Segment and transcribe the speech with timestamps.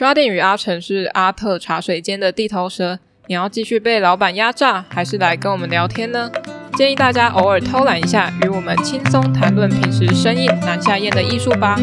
[0.00, 6.32] Sharding 与阿成是阿特茶水间的地头蛇，你要继续被老板压榨，还是来跟我们聊天呢？
[6.78, 11.76] 建议大家偶尔偷懒一下，与我们轻松谈论平时生意难下咽的艺术吧。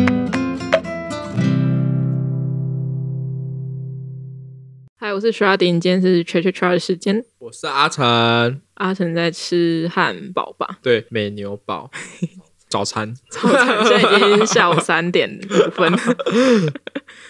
[4.95, 7.23] 嗨，我是 Sharding，今天是 Chat 的时间。
[7.37, 10.79] 我是阿成，阿成在吃汉堡吧？
[10.81, 11.91] 对，美牛堡。
[12.69, 15.99] 早餐， 早餐，现在已经下午三点五分了，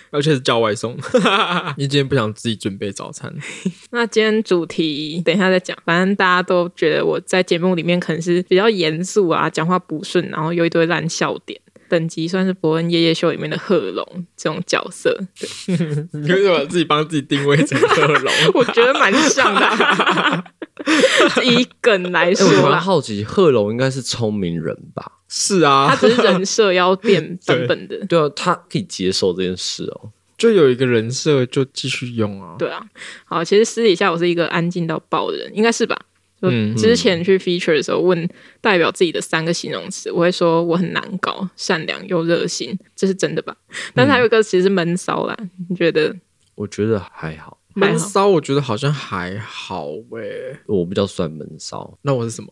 [0.10, 0.94] 而且是叫外送，
[1.78, 3.32] 因为今天不想自己准备早餐。
[3.92, 15.16] 那今天主题等一下再讲，反正大家都觉得我在节目里面可能是比较严肃啊，讲话不顺，然后有一堆烂笑点，等级算是伯恩夜夜秀里面的贺龙这种角色。
[15.68, 15.78] 对
[16.12, 18.34] 你为什么自己帮自己定位成贺龙？
[18.56, 20.44] 我觉得蛮像的、啊。
[21.44, 25.12] 以梗来说，我蛮好奇，贺龙应该是聪明人吧？
[25.28, 27.98] 是啊，他只是人设要变版本的。
[28.08, 30.12] 对啊，他可以接受这件事哦。
[30.38, 32.56] 就有一个人设就继续用啊。
[32.60, 32.86] 对啊，
[33.26, 36.00] 好，其实私底下我是一个安静到爆的人，应该是吧？
[36.40, 38.30] 就之前去 feature 的时候，问
[38.62, 43.56] 代表自己的三个形容词，我会说我很难搞，善良又热心，这是真的吧？
[43.96, 45.36] 但是还有一个其实是闷骚啦，
[45.68, 46.16] 你觉得？
[46.54, 51.98] 我觉得还好，闷骚我觉得好像还好喂、欸，我比较算闷骚。
[52.04, 52.50] 那我是什么？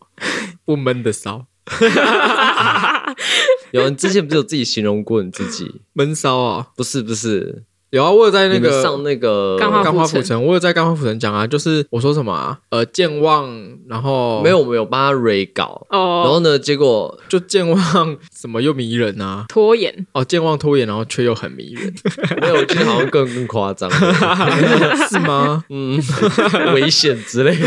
[0.64, 1.46] 不闷的骚。
[3.72, 6.68] 有人之前不是有自己形容过你自己闷骚啊？
[6.76, 7.64] 不是不是。
[7.96, 13.50] 有啊，我有在那个上那个钢化府城，我有在钢化府城讲啊，就是我说什么啊，呃，健忘，
[13.88, 15.86] 然后没有没有帮他 re 稿。
[15.90, 20.06] 哦，然后呢，结果就健忘什么又迷人啊，拖延。
[20.12, 21.92] 哦，健忘拖延，然后却又很迷人，
[22.40, 23.90] 没有，我觉得好像更更夸张，
[25.08, 25.64] 是吗？
[25.70, 26.00] 嗯，
[26.74, 27.66] 危险之类的，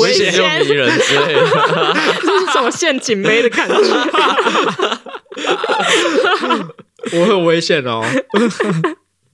[0.00, 0.32] 危险。
[0.38, 1.40] 又迷人之类的，
[2.22, 3.74] 这是什么陷阱妹的感觉？
[7.12, 8.02] 我很危险哦。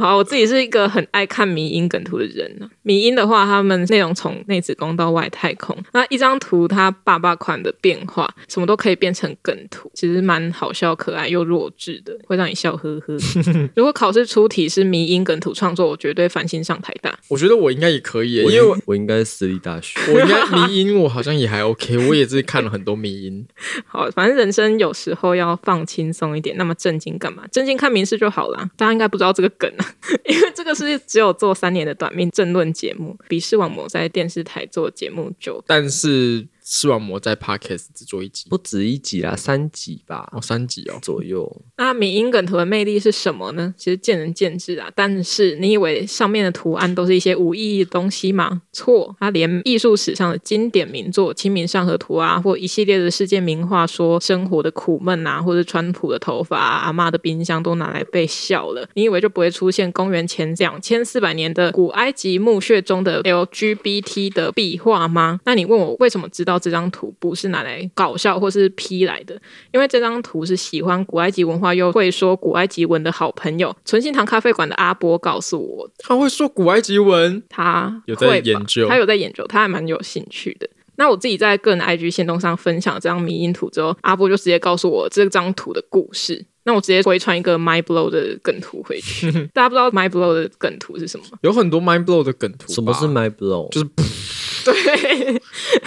[0.00, 2.66] 好，我自己是一个很爱看迷因梗图的人呢。
[2.82, 13.14] 迷因的话，他们内容从内子宫到外太空，那一张图它爸爸款的变化，什么都可以变成梗图，其实蛮好笑、可爱又弱智的，会让你笑呵呵。
[13.76, 17.18] 如果考试出题是迷因梗图创作，我绝对繁星上台大。
[17.28, 23.46] 我觉得我应该也可以，因为我，我应该是私立大学，我应该迷因，我好像也还 OK，我也是看了很多迷因。
[23.86, 27.44] 好，反正人生有时候要放轻松一点，那么正经干嘛？
[27.52, 28.66] 正经看民视就好了。
[28.78, 29.86] 大家应该不知道这个梗啊。
[30.26, 36.46] 因为这个是只有做三年的短命政论节目，比视网膜在电视台做节目久，但是。
[36.62, 41.62] 视网膜在 Podcast 只做一集，不止一集啦，三集吧，哦，三集哦左右。
[41.76, 43.74] 那米因梗图的魅力是什么呢？
[43.76, 44.90] 其实见仁见智啊。
[44.94, 48.62] 但是你以为上面的图案都是一些无意义的东西吗？
[48.72, 58.86] 错，它连艺术史上的经典名作《清明上河图》啊，或一系列的世界名画，说生活的苦闷啊，或者川普的头发啊，阿妈的冰箱都拿来被笑了。
[58.94, 65.40] 你以为就不会出现公元前两千四百年的古埃及墓穴中的 LGBT 的壁画吗？
[65.44, 66.49] 那你问我为什么知道？
[66.58, 69.40] 这张图不是拿来搞笑或是 P 来的，
[69.72, 80.68] 因为这张图是喜欢古埃及文化又会说古埃及文的好朋友纯心堂咖啡馆的阿波告诉我，他会说古埃及文，他有在研究，他有在研究，他还蛮有兴趣的。
[80.96, 86.44] 那我自己在个人 IG 线动上分享这张迷因图之后，阿波就直接告诉我这张图的故事。
[86.64, 89.32] 那我直接回传一个 mind blow 的梗图回去。
[89.54, 91.38] 大家不知道 mind blow 的梗图是什么吗？
[91.40, 92.70] 有很多 mind blow 的梗图。
[92.70, 93.70] 什么是 mind blow？
[93.70, 93.88] 就是。
[94.64, 95.42] 对，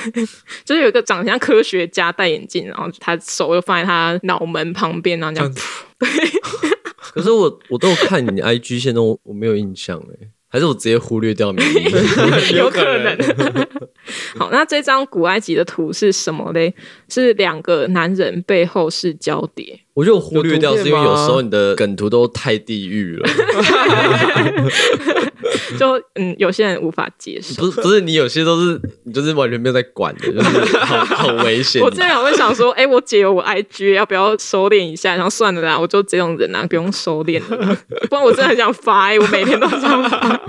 [0.66, 5.54] 就是有一个长得像科学家戴眼镜，然后他手又放在他脑门旁边，然后这样。
[6.00, 6.10] 对，
[7.14, 11.62] 可是我我都有看你 IG 线动，我没有印象哎，还是我直接忽略掉你？
[12.56, 13.18] 有可能。
[14.38, 16.74] 好，那这张古埃及的图是什么嘞？
[17.14, 19.80] 是两个男人背后是交叠。
[19.94, 23.30] 我就忽略掉，是因为有时候你的梗图都太地狱了。
[25.78, 27.64] 就嗯，有些人无法接受。
[27.64, 31.80] 不是不是，你有些都是你就是完全没有在管的，就是好好危险。
[31.82, 35.16] 我之前还会想说，哎、欸，我姐有我 IG，要不要收敛一下？
[35.16, 37.78] 然后算了啦，我就这种人啊，不用收敛了。
[38.10, 40.42] 不然我真的很想发，哎，我每天都这样发。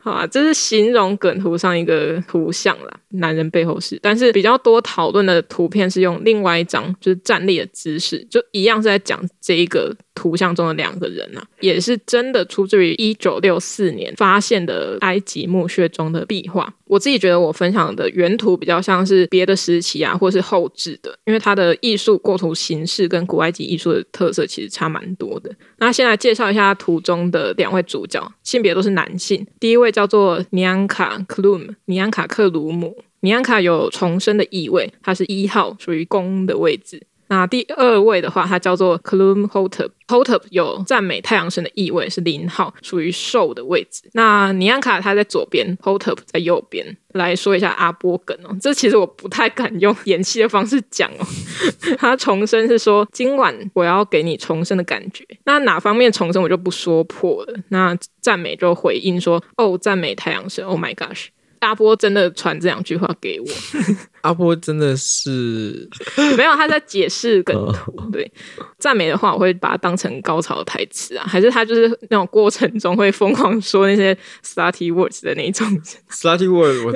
[0.00, 8.42] 好啊，这是形容梗图上一个图像啦，男人背后是，但是比较多讨论的图图片是用另外一张，就是站立的姿势，就。
[8.52, 16.70] 一样是在讲这一个图像中的两个人啊，也是真的出自于一九六四年发现的埃及墓穴中的壁画。
[16.84, 25.50] 我自己觉得我分享的原图比较像是别的时期啊，或是后置的，因为它的艺术构图形式跟古埃及艺术的特色其实差蛮多的。
[25.78, 29.46] 那先来介绍一下图中的两位主角，性别都是男性。
[29.58, 37.02] 第一位叫做尼安卡克鲁姆，尼安卡克鲁姆，尼安卡有重生的意味，它是一号，属于宫的位置。
[37.28, 44.02] 那第二位的话，它叫做 Clum Hotep，Hotep 有赞美太阳神的意味，是零号，属于兽的位置。
[44.12, 46.94] 那尼安卡它在左边，Hotep 在右边。
[47.12, 51.26] 来说一下阿波梗哦，这其实我不太敢用演戏的方式讲哦。
[51.96, 55.24] 他重生是说，今晚我要给你重生的感觉。
[55.44, 57.54] 那哪方面重生我就不说破了。
[57.68, 61.28] 那赞美就回应说，哦，赞美太阳神，Oh my gosh。
[61.62, 63.46] 阿波真的传这两句话给我。
[64.22, 65.88] 阿波真的是
[66.36, 68.30] 没有他在解释梗图， 对
[68.78, 75.66] 赞美的话，我会把它当成高潮的台词啊，还是他就是那种过程中会疯狂说那些 slutty words 的那种
[76.10, 76.94] slutty words 我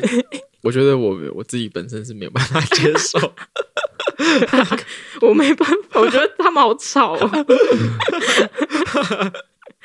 [0.63, 3.19] 我觉得我我自己本身是没有办法接受，
[5.21, 7.31] 我没办法，我觉得他们好吵哦。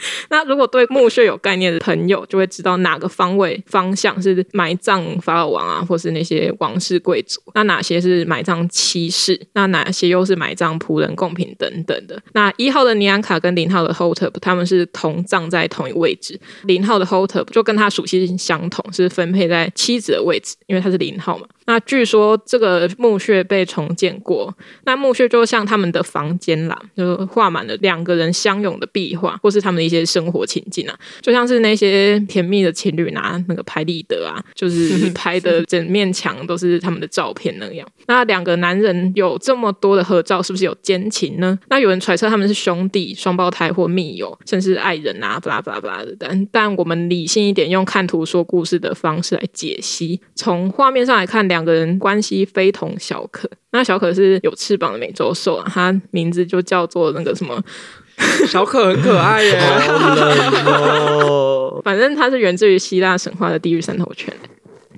[0.30, 9.40] 那如果对墓穴有概念的朋友，就会知道哪个方位方向是埋葬法老王啊，或是那些王室贵族；那哪些是埋葬妻室？
[9.54, 12.22] 那哪些又是埋葬仆人、贡品等等的？
[12.34, 16.40] 那一号的尼安卡跟零号的 Hotep，他们是同葬在同一位置。
[16.64, 21.46] 零号的 Hotep 就跟他属性相同，是分配在妻子的位置，因为他是零号嘛。
[21.66, 24.54] 那据说这个墓穴被重建过，
[24.84, 37.88] 那墓穴就像他们的房间啦，就画满了两个人相拥的壁画，或是他们的一些生活情境啊，就像是那些甜蜜的情侣拿那个拍立得啊，就是 拍的整面墙都是他们的照片那样。
[38.08, 41.60] 那两个男人有这么多的合照，是不是有奸情呢？
[41.68, 46.16] 那有人揣测他们是兄弟、双胞胎或密友，甚至爱人啊，巴拉巴拉巴拉的。
[46.18, 51.42] 但但我们理性一点，用看图说故事的方式来解析，从画面上来看。
[51.52, 57.62] 两个人关系非同小可，那小可是有翅膀的美洲兽啊，它名字就叫做那个什么，
[58.48, 59.60] 小可很可爱耶，
[61.84, 64.34] 反正它是源自于希腊神话的地狱三头犬。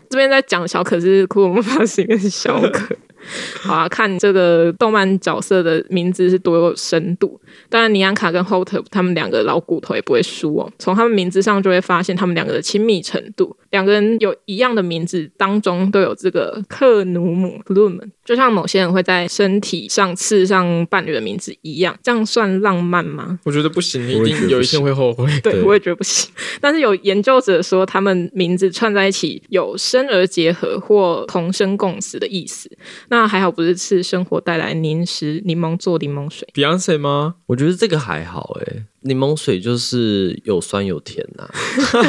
[0.10, 2.96] 这边在讲小可是库洛魔法使跟小可。
[3.62, 7.40] 好啊，看这个动漫角色的名字是多有深度。
[7.70, 10.72] 当然，尼安卡跟 Hotep 他们两个老骨头也不会输哦。
[10.78, 13.56] 从他们名字上就会发现他们两个的亲密程度。
[13.72, 21.98] 两个人有一样的名字，当中都有这个克努姆 Klum，就像某些人会在身体上刺上伴侣的名字一样。
[22.04, 23.40] 这样算浪漫吗？
[23.46, 25.26] 我觉得不行，一定有一天会后悔。
[25.42, 26.32] 对我也觉得不行。
[26.62, 32.70] 但是有研究者说，他们名字串在一起有生而结合或同生共死的意思。
[33.14, 37.36] 那还好不是吃生活带来零食，柠檬做柠檬水，Beyonce 吗？
[37.46, 41.44] 我觉得这个还好诶，柠檬水就是有酸有甜呐、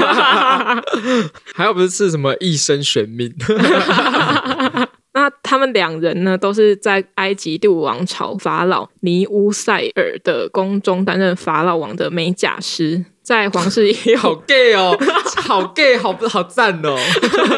[0.00, 0.82] 啊。
[1.54, 3.30] 还好不是吃什么一生悬命。
[5.12, 13.04] 那他们两人呢，都是在埃及第五王朝法老尼乌塞尔的宫中担任法老王的美甲师。
[13.24, 14.18] 在皇室也有。
[14.18, 14.96] 好 gay 哦，
[15.42, 16.94] 好 gay，好不好赞哦，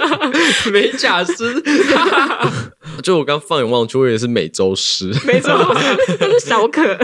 [0.73, 1.61] 美甲师，
[3.03, 5.49] 就我刚放眼望去，我以为是美洲狮，美洲
[6.07, 6.97] 狮都是小可，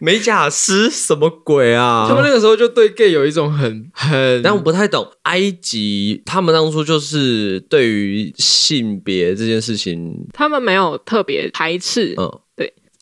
[0.00, 2.06] 美甲师什么鬼啊？
[2.08, 12.40] 他们那个时候就对 gay 有一种很很，但我不太懂埃及，他们当初就是对于性别这件事情，他们没有特别排斥，嗯。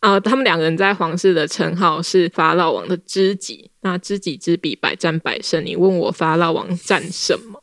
[0.03, 3.71] 啊、呃，他们两个人在皇室的称号是法老王的知己。
[3.83, 5.65] 那知己知彼，百战百胜。
[5.65, 7.63] 你问我法老王战什么？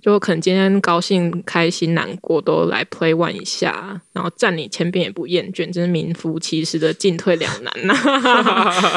[0.00, 7.94] 就可能今天高兴、开心、难过都来 play one 一下，然后战你千遍也不厌倦，真是名副其实的进退两难呐。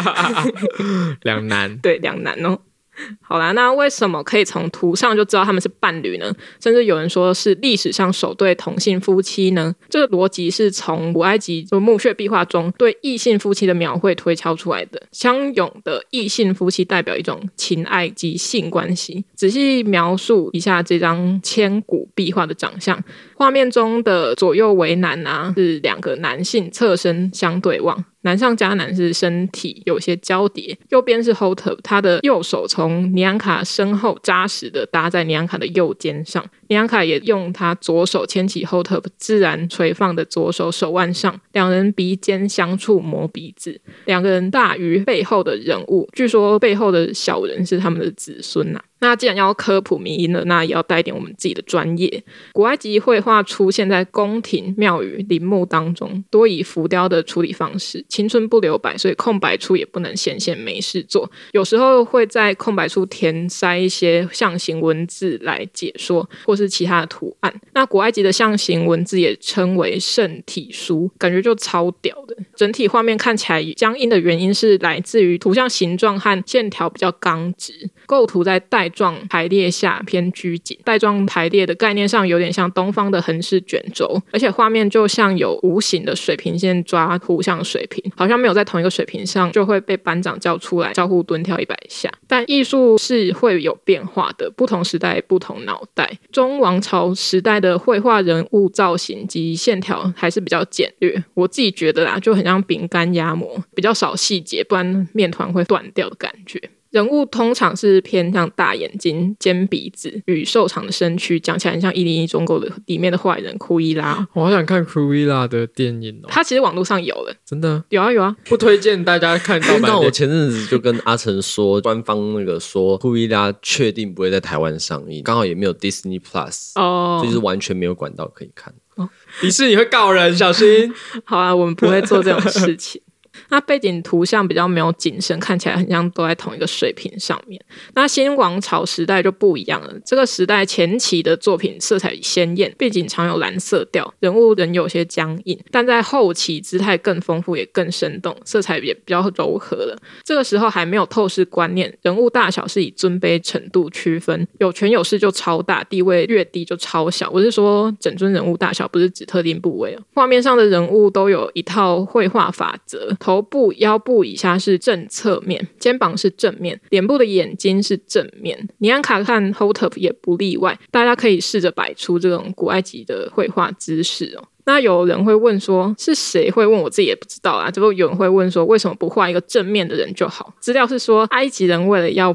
[1.23, 2.59] 两难，对，两难哦。
[3.21, 6.33] 好啦，那为什么可以从图上就知道他们是伴侣呢？
[6.61, 9.73] 甚至有人说是历史上首对同性夫妻呢？
[9.89, 15.01] 这个逻辑是从古埃及就墓穴壁画中对异性夫妻的描绘推敲出来的。
[15.11, 19.25] 相拥的异性夫妻代表一种情爱及性关系。
[19.35, 23.03] 仔细描述一下这张千古壁画的长相，
[23.35, 28.05] 画面中的左右为难啊，是两个男性侧身相对望。
[28.23, 52.23] 难上加难是身体有些交叠，右边是 h o t e r 他的右手从尼安卡身后扎实的搭在尼安卡的右肩上，尼安卡也用他左手牵起 Hotep 自然垂放的左手手腕上，两人鼻尖相触磨鼻子，两个人大于背后的人物，据说背后的小人是他们的子孙呐、那既然要科普迷因了，那也要带点我们自己的专业。
[52.53, 61.29] 古埃及绘画出现在宫廷、庙宇、陵墓当中，多以浮雕的处理方式，青春不留白，所以空白处也不能显现没事做。
[61.51, 67.53] 有时候会在空白处填塞一些象形文字来解说，或是是其他的图案。
[67.73, 72.35] 那古埃及的象形文字也称为圣体书，感觉就超屌的。
[72.55, 80.77] 整体画面看起来僵硬的原因是来自于图像形状和线条比较刚直，构图在带状排列下偏拘谨。
[80.83, 92.11] 带状排列的概念上有点像东方的横式卷轴，而且画面就像有无形的水平线抓图像水平，好像没有在同一个水平上就会被班长叫出来招呼蹲跳一百下。
[92.27, 96.17] 但艺术是会有变化的，不同时代不同脑袋。
[96.43, 106.59] 中王朝时代的绘画人物造型及线条还是比较简略，我自己觉得啦，就很像饼干压模，比较少细节，不然面团会断掉的感觉。
[106.93, 114.23] 人物通常是偏向大眼睛、尖鼻子与瘦长的身躯，讲起来很像《一零一忠狗》的里面的坏人库伊拉。
[114.33, 116.27] 我好想看库伊拉的电影哦。
[116.29, 119.81] 他其实网络上有了，真的有啊有啊，不推荐大家看盗版。
[119.89, 128.71] 那我前阵子就跟阿成说，官方那个说库伊拉确定不会在台湾上映，刚好也没有 Disney Plus 哦，所以就是完全没有管道可以看。
[128.97, 129.09] 哦，
[129.41, 130.93] 迪士尼会告人，小心。
[131.25, 133.01] 好啊，我们不会做这种事情。
[133.49, 137.59] 那背景图像比较没有景深，看起来很像都在同一个水平上面。
[137.93, 145.59] 那新王朝时代就不一样了，这个时代前期的作品色彩鲜艳，背景常有蓝色调，人物仍有些僵硬。
[145.71, 149.97] 但在后期姿态更丰富，也更生动，色彩也比较柔和了。
[150.23, 157.29] 这个时候还没有透视观念，人物大小是以尊卑程度区分，有权有势就超大，地位越低就超小。
[157.31, 160.01] 我是说整尊人物大小，不是指特定部位哦。
[160.13, 163.43] 画面上的人物都有一套绘画法则，头。
[163.53, 168.67] 部腰部以下是正侧面，肩膀是正面，脸部的眼睛是正面。
[168.79, 170.79] 尼安卡和 Hotep 也不例外。
[170.89, 174.43] 大家可以试着摆出这种古埃及的绘画姿势哦。
[174.65, 176.79] 那有人会问说，是谁会问？
[176.79, 177.69] 我自己也不知道啊。
[177.69, 180.53] 就有人会问说，为什么不画一个正面的人就好？
[180.59, 182.33] 资料是说，埃及人为了要。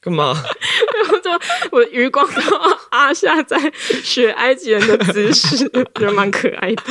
[0.00, 0.34] 干嘛？
[1.22, 1.30] 就
[1.70, 2.40] 我余光都
[2.90, 3.58] 阿夏在
[4.02, 5.56] 学埃及人的姿势，
[5.94, 6.82] 觉得蛮可爱的。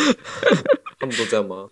[1.00, 1.68] 他们都这样吗？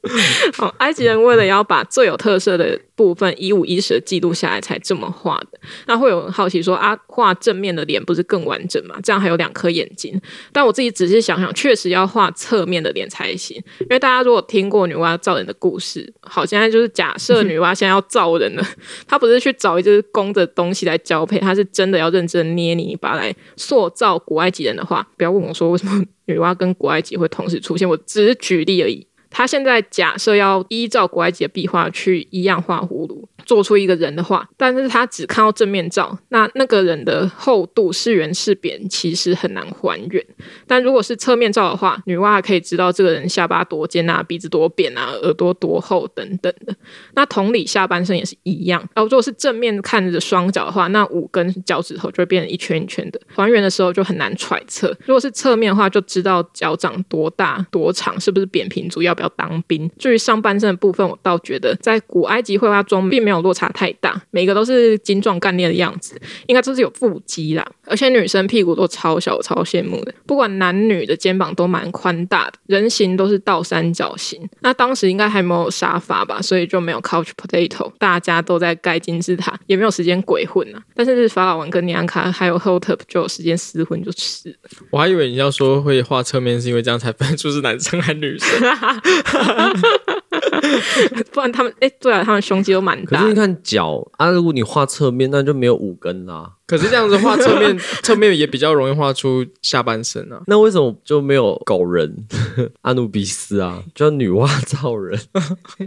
[0.59, 5.59] 哦，埃及人为了要把最有特色的部分一五一十的记录下来，才这么画的。
[5.85, 8.99] 那会有人好奇说啊，画正面的脸不是更完整吗？
[9.03, 10.19] 这样还有两颗眼睛。
[10.51, 13.55] 但我自己仔细想想，确实要画侧面的脸才行。
[13.81, 18.63] 因为大家如果听过女娲造人的故事，好，现在就是假设女娲现在要造人了，
[19.07, 29.06] 她不是去找一只公的东西来交配，她是真的要认真捏泥巴来塑造古埃及人的话，不要问我说为什么女娲跟古埃及会同时出现，我只是举例而已。
[29.29, 33.27] 他现在假设要依照古埃及的壁画去一样画葫芦。
[33.45, 40.21] 做出一个人的话，但是他只看到正面照，那那个人的厚度是圆是扁，其实很难还原。
[40.65, 46.75] 但如果是侧面照的话，女娲可以知道这个人下巴多尖啊，鼻子多扁啊，耳朵多厚等等的。
[47.13, 48.81] 那同理，下半身也是一样。
[48.93, 54.89] 然后如果是正面看着双脚的话，那五根脚趾头就会变成一圈一圈的，还原的时候就很难揣测。
[55.05, 59.89] 如果是侧面的话，就知道脚掌多大多长，是不是扁平足，要不要当兵。
[59.97, 63.37] 至于上半身的部分，我倒觉得在古埃及绘画中并没有。
[63.47, 67.65] 落差太大，每个都是精壮干练的样子，应该都是有腹肌啦。
[67.85, 70.13] 而且女生屁股都超小，超羡慕的。
[70.25, 74.45] 不管男女的肩膀都蛮宽大的，人形都是倒三角形。
[74.61, 80.81] 那当时应该还没有沙发吧，所以就没有 couch potato，大家都在盖金字塔，也没有时间鬼混啊。
[80.93, 84.53] 但是法老王跟尼安卡还有 Hotep 就有时间厮混就是。
[84.89, 88.49] 我还以为你要说会画侧面，是因为这样才分出是男生还是女生。
[91.31, 93.17] 不然他们哎、欸，对啊，他们胸肌都蛮大。
[93.17, 96.51] 可是你看脚啊，如果你画侧面，那就没有五根啦。
[96.65, 100.41] 可是这样子画侧面， 侧面也比较容易画出下半身啊。
[100.47, 102.25] 那为什么就没有狗人
[102.81, 103.81] 阿努比斯啊？
[103.95, 105.19] 叫女娲造人，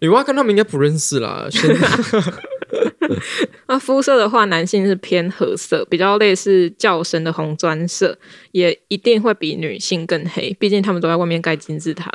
[0.01, 1.47] 女娲跟他们应该不认识啦。
[3.69, 8.19] 那肤色的话，男性是偏褐色，比较类似较深的红砖色，
[8.53, 12.11] 也一定会比女性更黑，毕竟他们都在外面盖金字塔。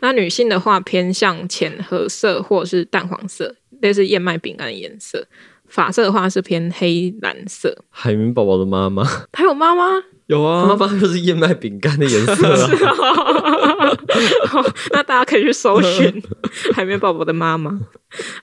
[0.00, 5.26] 那女性的话偏向浅褐色或者是淡黄色，类似燕麦饼干的颜色。
[5.68, 7.76] 发色的话是偏黑蓝色。
[7.90, 10.02] 海绵宝宝的妈妈，还有妈妈？
[10.26, 12.76] 有啊，妈妈就是燕麦饼干的颜色啊。
[12.76, 16.22] 是哦、那大家可以去搜寻
[16.72, 17.78] 海绵宝宝的妈妈。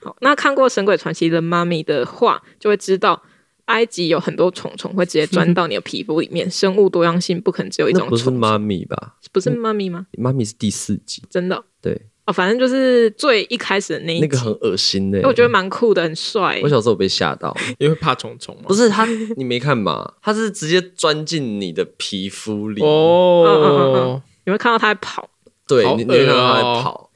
[0.02, 3.22] 好，那看过《神鬼传奇》的妈咪的话，就会知道。
[3.66, 8.18] 埃及有很多虫虫会直接钻到你的皮肤里面，生物多样性不可能只有一种虫虫。
[8.18, 9.14] 不是妈咪吧？
[9.30, 10.04] 不是妈咪吗？
[10.18, 11.62] 妈咪是第四集，真的。
[11.80, 16.60] 对哦，反正就是最一开始的那一，那个很恶心的，我觉得蛮酷的，很帅。
[16.62, 18.62] 我小时候被吓到，因为怕虫虫吗？
[18.68, 19.04] 不是他，
[19.36, 20.12] 你没看吗？
[20.22, 24.22] 他是直接钻进你的皮肤里哦。
[24.44, 25.28] 你会看到他在跑，
[25.66, 27.10] 对，你你会看到他在跑。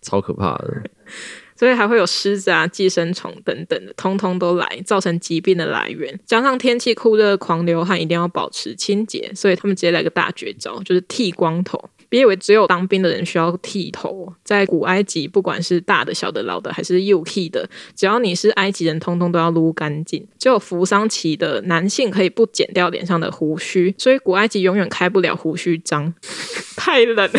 [0.00, 0.82] 超可怕的。
[1.58, 6.20] 所以还会有狮子啊、寄生虫等等的，通通都来造成疾病的来源。
[6.26, 11.82] 加上天气酷热、狂流汗，一定要保持清洁，所以他们直接来个大绝招，就是剃光头。
[12.16, 20.26] 别以为只有当兵的人需要剃头，在古埃及，不管是大的、小的、老的，还是幼剃的，只要你是埃及人，通通都要撸干净。
[20.38, 26.14] 只有扶桑旗的男性可以不剪掉脸上的胡须，所以古埃及永远开不了胡须章，
[26.74, 27.30] 太冷。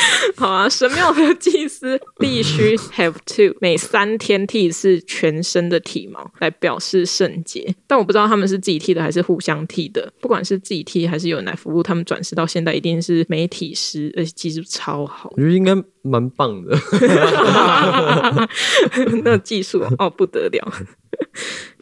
[0.36, 7.74] 好啊，神庙的祭司必须 have to 每三天剃一次全身的体毛，来表示圣洁。
[7.86, 10.12] 但我不知道他们是自己剃的还是互相剃的。
[10.20, 15.30] 不管是自己剃还是有人来服务，他们转世到现在一定是媒体师，而且技术超好。
[15.36, 16.76] 我觉得应该蛮棒的，
[19.24, 20.72] 那技术哦不得了。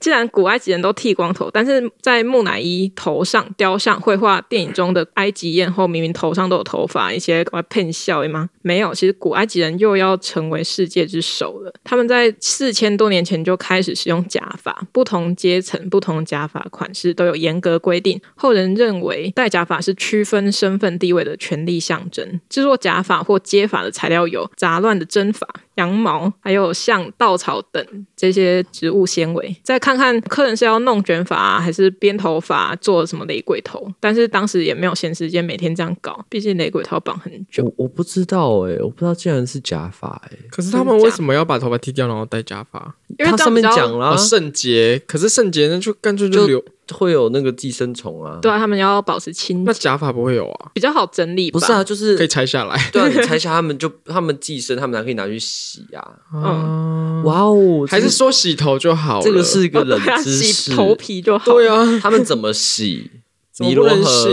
[0.01, 8.49] 既然古埃及人都剃光头，但是在木乃伊头上雕像、绘画、电影中的埃及艳后，明明头上都有头发，一些我骗笑的吗？
[8.69, 11.73] 没有，其实古埃及人又要成为世界之首了。
[11.83, 18.21] 他们在四千多年前就开始使用假发，不同阶层、不同假发款式都有严格规定。
[18.35, 22.39] 后人认为戴假发是区分身份地位的权力象征。
[22.51, 25.49] 制作假发或接发的材料有杂乱的针法。
[25.79, 33.89] 羊毛，还有像稻草等这些植物纤维，再看看客人是要弄卷发，还是编头发，做什么雷鬼头。
[34.01, 37.65] 但是当时也没有闲时间每天这样搞，毕竟雷鬼头绑很久。
[37.65, 40.39] 我我不知道哎、欸，我不知道竟然是假发哎、欸。
[40.51, 42.95] 可是他们为什么要把头发剃掉，然后戴假发？
[43.19, 46.65] 因为他上面讲了圣洁，可是圣洁呢，就干脆就留。
[46.91, 49.65] 会有那个寄生虫啊，对啊，他们要保持清洁。
[49.67, 50.71] 那假发不会有啊？
[50.73, 52.81] 比较好整理，不是啊，就是可以拆下来。
[52.91, 56.03] 对啊，你拆下他们就他们寄生，他们还可以拿去洗啊。
[56.33, 59.23] 嗯，哇哦，还是说洗头就好了？
[59.23, 61.45] 这个是一个冷知识， 洗头皮就好。
[61.53, 63.11] 对啊，他们怎么洗？
[63.59, 64.31] 尼罗河，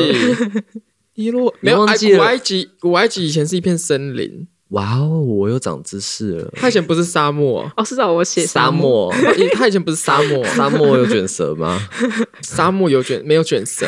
[1.15, 1.79] 尼罗没有。
[1.79, 4.47] 古埃及，古埃及以前是一片森林。
[4.69, 6.51] 哇哦，我又长知识了。
[6.55, 9.13] 他以前不是沙漠哦，是找我写沙漠。
[9.53, 11.79] 他以前不是沙漠， 沙漠有卷舌吗？
[12.41, 13.85] 沙漠有卷，没有卷舌。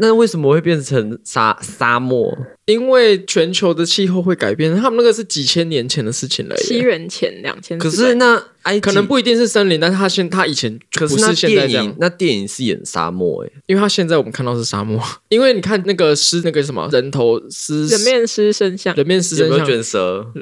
[0.00, 2.36] 那为什么会变成沙沙漠？
[2.66, 6.56] 因为全球的气候会改变，他们那个是几千年前的事情了。
[6.56, 7.78] 西元前两千。
[7.78, 11.94] 可是那埃及可能不一定是森林，但是他现他以前不是现在这样。
[11.98, 15.00] 那电影是演沙漠诶，因为他现在我们看到是沙漠。
[15.28, 20.24] 因为你看那个狮那个什么人头狮人面狮身像，人面狮身像卷舌？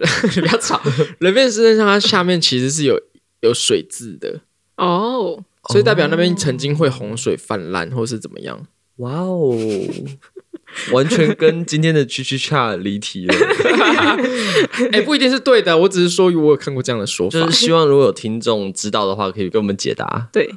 [0.41, 0.81] 不要吵。
[1.19, 3.01] 人面狮身像它下面其实是有
[3.41, 4.41] 有水渍的
[4.77, 8.65] 哦，所以代表那边曾经会洪水泛滥或是怎么样。
[9.03, 9.57] 哇哦，
[10.93, 13.35] 完全跟今天的 Chichicha 离题了。
[14.93, 20.29] 哎、欸，不一定是对的，我只是说我有看过这样的说法，就是希望如果有听众知道的话，可以给我们解答。
[20.33, 20.55] 对。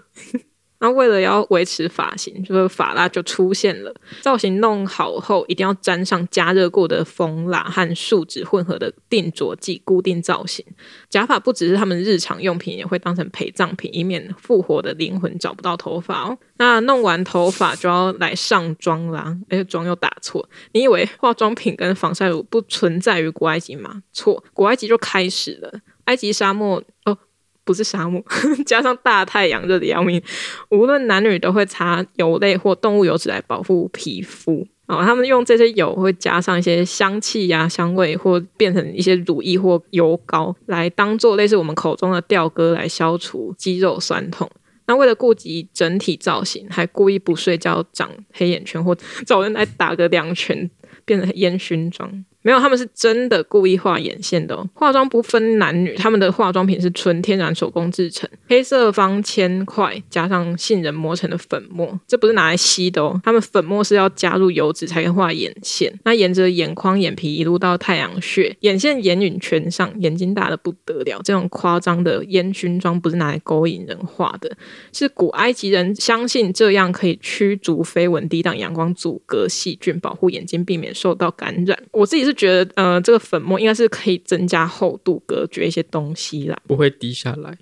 [0.80, 3.94] 那为了要维持发型，就是发蜡就出现了。
[4.22, 10.66] 造型弄好后，一定要沾上加热过的蜂蜡和树脂混合的定着剂，固定造型。
[11.10, 16.38] 假发不只是他们日常用品，也会当成陪葬品，以免复活的灵魂找不到头发哦。
[16.58, 20.48] 那弄完头发就要来上妆啦，哎，妆又打错。
[20.74, 24.04] 你以为化妆品跟防晒乳不存在于古埃及吗？
[24.12, 25.80] 错，古埃及就开始了。
[26.06, 27.18] 埃及沙漠哦。
[27.65, 28.23] 不是沙漠，
[28.65, 30.21] 加上大太阳热得要命，
[30.69, 34.65] 无论男女都会擦油类或动物油脂来保护皮肤。
[34.88, 44.47] 哦，他们用这些油会加上一些香气呀、香味，或变成一些乳液或油膏，来当做类似我们口中的吊歌，来消除肌肉酸痛。
[44.86, 50.69] 那为了顾及整体造型，还故意不睡觉长黑眼圈，或 找人来打个两拳，
[51.04, 52.23] 变成烟熏妆。
[52.46, 54.70] 没有，他们是真的故意画眼线的哦。
[54.76, 63.20] 化妆不分男女，他们的化妆品是纯天然手工制成，黑色方铅块加上杏仁磨成的粉末，这不是拿来吸的哦。
[63.24, 65.92] 他们粉末是要加入油脂才能画眼线。
[66.04, 71.20] 那沿着眼眶、眼皮一路到太阳穴，眼线、眼影全上，眼睛大得不得了。
[71.24, 74.56] 这种夸张的烟熏妆不是拿来勾引人画的，
[74.94, 81.76] 是古埃及人相信这样可以驱逐飞蚊、抵挡阳光、阻隔细菌、保护眼睛、避免受到感染。
[81.92, 82.35] 我自己是。
[82.36, 87.58] 觉得呃，这个粉末应该是可以增加厚度，隔绝一些东西啦，不会滴下来。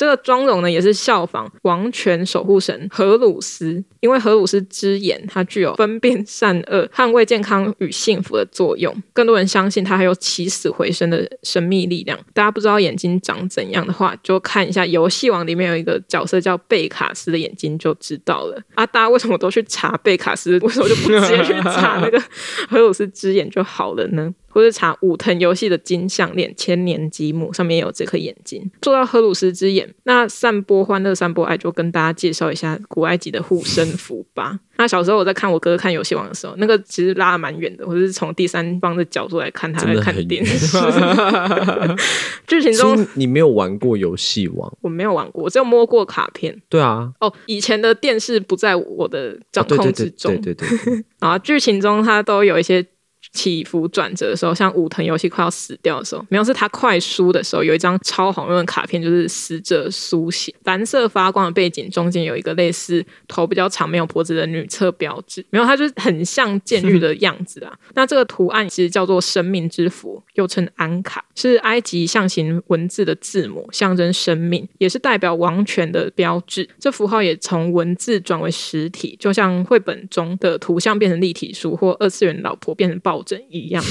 [0.00, 8.90] 这个妆容呢，也是效仿王权守护神荷鲁斯，因为荷鲁斯之眼，它具有分辨善恶、捍卫健康与幸福的作用。
[9.12, 12.18] 更多人相信它还有起死回生的神秘力量。
[12.32, 18.58] 大家不知道眼睛长怎样的话，就看一下游戏王里面有一个角色叫贝卡斯的眼睛就知道了。
[18.74, 20.58] 啊，大家为什么都去查贝卡斯？
[20.60, 22.18] 为什么就不直接去查那个
[22.70, 24.34] 荷鲁斯之眼就好了呢？
[24.52, 28.68] 或者查武藤游戏的金项链千年积木，上面有这颗眼睛。
[28.82, 34.58] 做到荷鲁斯之眼，那散播欢乐，散播爱，就跟大家介绍一下古埃及的护身符吧。
[34.76, 40.78] 那小时候我在看我哥哥看游戏王的时候，那个其实拉的蛮远的，我是从第三方的角度来看他在看电视。
[42.48, 44.72] 剧情中你没有玩过游戏王？
[44.80, 46.60] 我没有玩过，我只有摸过卡片。
[46.68, 50.34] 对啊，哦，以前的电视不在我的掌控之中。
[50.40, 51.04] 对对对，对对对。
[51.20, 52.84] 啊，剧情中它都有一些。
[53.32, 67.72] 起伏转折的时候，像武藤游戏快要死掉的时候，没有是他快输的时候，有一张超好用的卡片，就是死者苏醒，蓝色发光的背景中间有一个类似头比较长、没有脖子的女厕标志，没有，它就是很像监狱的 样子啊。
[67.94, 76.68] 那这个图案其实叫做生命之符，又称安卡，是埃及象形文字的字母，象征生命，也是代表王权的标志。
[76.78, 83.84] 这符号也从文字转为实体，就像绘本中的图像变成立体书，或二次元老婆变成抱枕一样，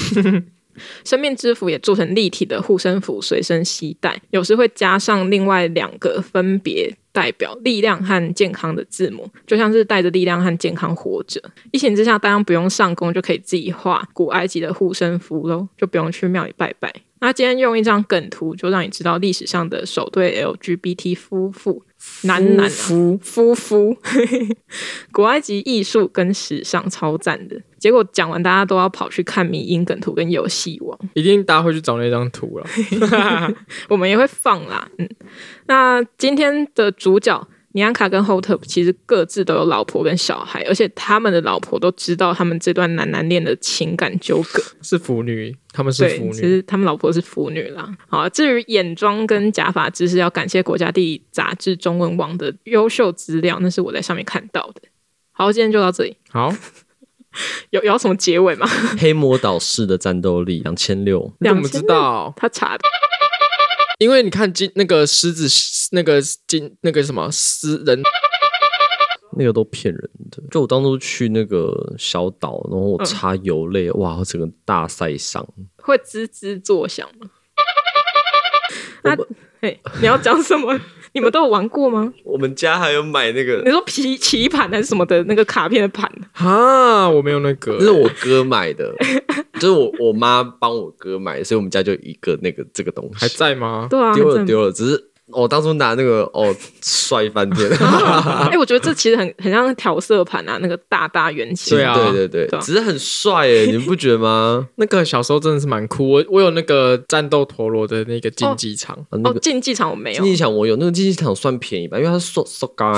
[1.03, 4.19] 生命之符也做成立体的护身符，随身携带。
[4.31, 11.41] 有时会加上另外两个分别代表力量和健康的字母，就像是带着力量和健康活着。
[11.71, 16.91] 一情之下，大家不用上工就可以自己画古埃及的护身符喽，就不用去庙里拜拜。
[17.21, 21.83] 那今天用一张梗图，就让你知道历史上的首对 LGBT 夫妇。
[22.23, 23.97] 男男夫夫夫，
[25.11, 27.61] 古埃及艺术跟时尚超赞的。
[27.79, 32.65] 结果讲完，大家都要跑去看迷因梗图跟游戏王， 一定大家会去找那张图了。
[33.89, 34.89] 我们也会放啦。
[34.97, 35.09] 嗯，
[35.67, 37.47] 那今天的主角。
[37.73, 44.63] 尼安卡跟 Hotep 其实各自都有老婆跟小孩，而且他们的老婆都知道他们这段男男恋的情感纠葛。
[44.81, 46.31] 是腐女，他们是腐女。
[46.31, 47.95] 其实他们老婆是腐女啦。
[48.07, 54.81] 好，至于眼妆跟假发知识，要感谢国家地理杂志中文网的优秀资料，那是我在上面看到的。
[55.31, 56.17] 好，今天就到这里。
[56.31, 56.51] 好，
[57.71, 58.67] 有有什么结尾吗？
[58.99, 62.33] 黑魔导士的战斗力两千六，你怎么知道？
[62.35, 62.83] 他查的。
[63.99, 65.47] 因为你看金那个狮子，
[65.91, 68.01] 那个金那个什么狮人，
[69.37, 70.41] 那个都骗人的。
[70.49, 75.45] 就我当初去那个小岛，然后我擦油泪，嗯、哇，我整个大晒伤，
[75.83, 77.29] 会滋滋作响吗？
[79.03, 79.17] 那
[79.61, 80.79] 嘿，你要讲什么？
[81.13, 82.13] 你们都有玩过吗？
[82.23, 86.09] 我们家还有买那个，你说棋棋盘还是什么的那个卡片的盘？
[86.33, 88.93] 啊，我没有那个，那是我哥买的。
[89.59, 93.87] 就是我我妈帮我哥买，所以我们家就一个那个这个东西还在吗？
[93.89, 95.08] 对啊，丢了丢了，只是。
[95.31, 97.69] 我、哦、当初拿那个哦，帅翻天！
[97.79, 101.77] 哎、欸，我觉得这其实很很像调色盘啊，那个大大圆形。
[101.77, 104.67] 对啊，对对对，只是很帅哎，你们不觉得吗？
[104.77, 106.09] 那个小时候真的是蛮酷。
[106.09, 108.97] 我我有那个战斗陀螺的那个竞技场。
[109.11, 110.23] 哦，竞技场我没有。
[110.23, 112.93] 竞技场我有，那个竞技场算便宜吧，因为它是塑塑胶，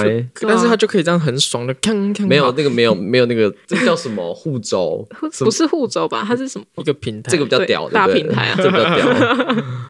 [0.47, 2.25] 但是它就可以这样很爽的锵锵。
[2.25, 5.07] 没有那个没有没有那个，这个叫什么护轴？
[5.39, 6.23] 不是护轴吧？
[6.25, 6.65] 它是什么？
[6.77, 9.63] 一个平台，这个比较屌，大平台啊，这个比较屌。